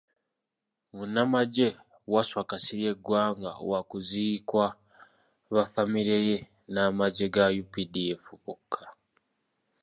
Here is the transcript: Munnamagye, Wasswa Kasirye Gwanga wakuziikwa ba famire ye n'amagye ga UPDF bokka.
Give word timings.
Munnamagye, 0.95 1.69
Wasswa 2.13 2.41
Kasirye 2.49 2.91
Gwanga 3.05 3.49
wakuziikwa 3.71 4.65
ba 5.53 5.63
famire 5.71 6.17
ye 6.27 6.37
n'amagye 6.73 7.25
ga 7.33 7.45
UPDF 7.61 8.23
bokka. 8.43 8.83